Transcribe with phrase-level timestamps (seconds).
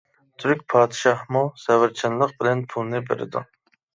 [0.43, 3.45] تۈرك پادىشاھمۇ سەۋرچانلىق بىلەن پۇلنى بېرىدۇ.